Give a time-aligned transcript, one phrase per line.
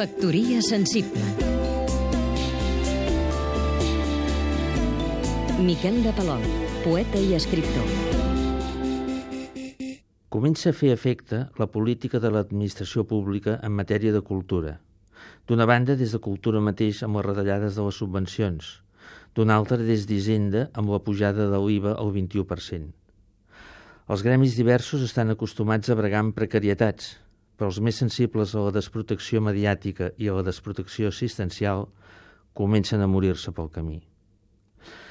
[0.00, 1.20] Factoria sensible
[5.60, 6.46] Miquel de Palol,
[6.80, 7.84] poeta i escriptor
[10.32, 14.78] Comença a fer efecte la política de l'administració pública en matèria de cultura.
[15.44, 18.74] D'una banda, des de cultura mateix amb les retallades de les subvencions,
[19.36, 22.88] d'una altra des d'Hisenda amb la pujada de l'IVA al 21%.
[24.08, 27.18] Els gremis diversos estan acostumats a bregar amb precarietats,
[27.60, 31.82] però els més sensibles a la desprotecció mediàtica i a la desprotecció assistencial
[32.56, 33.98] comencen a morir-se pel camí.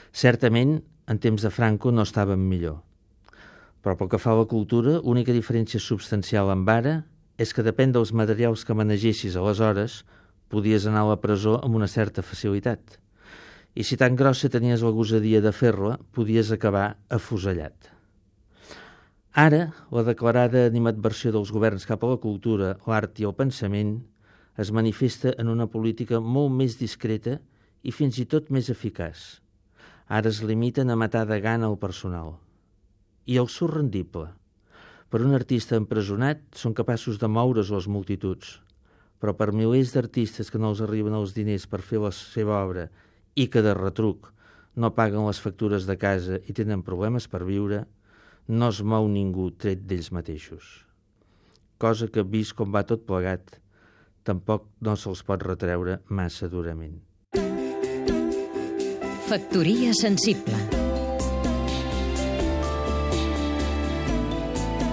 [0.09, 2.79] Certament, en temps de Franco no estàvem millor.
[3.85, 6.95] Però pel que fa a la cultura, l'única diferència substancial amb ara
[7.37, 10.01] és que depèn dels materials que manegessis aleshores,
[10.49, 12.97] podies anar a la presó amb una certa facilitat.
[13.77, 17.93] I si tan grossa tenies la gosadia de fer-la, podies acabar afusellat.
[19.37, 23.99] Ara, la declarada animadversió dels governs cap a la cultura, l'art i el pensament
[24.57, 27.35] es manifesta en una política molt més discreta
[27.83, 29.37] i fins i tot més eficaç.
[30.09, 32.39] Ara es limiten a matar de gana el personal.
[33.29, 34.31] I el surt rendible.
[35.13, 38.57] Per un artista empresonat són capaços de moure's les multituds,
[39.21, 42.89] però per milers d'artistes que no els arriben els diners per fer la seva obra
[43.35, 44.33] i que de retruc
[44.75, 47.85] no paguen les factures de casa i tenen problemes per viure,
[48.49, 50.65] no es mou ningú tret d'ells mateixos.
[51.77, 53.59] Cosa que, vist com va tot plegat,
[54.25, 56.97] tampoc no se'ls pot retreure massa durament.
[59.29, 60.57] Factoria sensible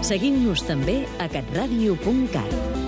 [0.06, 2.85] Seguim-nos també a catradio.cat